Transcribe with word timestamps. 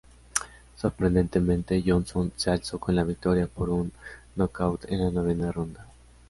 Sorprendentemente, 0.77 1.83
Johnson 1.85 2.31
se 2.35 2.49
alzó 2.49 2.79
con 2.79 2.95
la 2.95 3.03
victoria 3.03 3.45
por 3.45 3.69
un 3.69 3.91
knockout 4.35 4.85
en 4.89 4.99
la 5.01 5.11
novena 5.11 5.51
ronda. 5.51 5.85